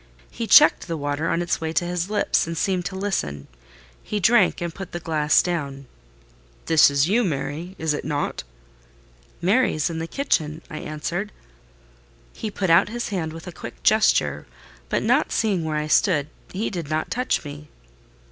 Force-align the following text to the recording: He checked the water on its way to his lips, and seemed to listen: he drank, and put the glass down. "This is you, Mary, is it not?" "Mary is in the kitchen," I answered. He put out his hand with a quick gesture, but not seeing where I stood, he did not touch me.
He 0.31 0.47
checked 0.47 0.87
the 0.87 0.97
water 0.97 1.29
on 1.29 1.43
its 1.43 1.61
way 1.61 1.71
to 1.73 1.85
his 1.85 2.09
lips, 2.09 2.47
and 2.47 2.57
seemed 2.57 2.85
to 2.85 2.95
listen: 2.95 3.47
he 4.01 4.19
drank, 4.19 4.59
and 4.59 4.73
put 4.73 4.93
the 4.93 4.99
glass 4.99 5.43
down. 5.43 5.85
"This 6.65 6.89
is 6.89 7.07
you, 7.07 7.23
Mary, 7.23 7.75
is 7.77 7.93
it 7.93 8.03
not?" 8.03 8.43
"Mary 9.43 9.75
is 9.75 9.91
in 9.91 9.99
the 9.99 10.07
kitchen," 10.07 10.63
I 10.71 10.79
answered. 10.79 11.31
He 12.33 12.49
put 12.49 12.71
out 12.71 12.89
his 12.89 13.09
hand 13.09 13.31
with 13.31 13.45
a 13.45 13.51
quick 13.51 13.83
gesture, 13.83 14.47
but 14.89 15.03
not 15.03 15.31
seeing 15.31 15.63
where 15.65 15.77
I 15.77 15.85
stood, 15.85 16.29
he 16.51 16.71
did 16.71 16.89
not 16.89 17.11
touch 17.11 17.45
me. 17.45 17.69